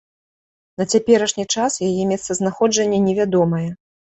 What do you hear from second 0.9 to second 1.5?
цяперашні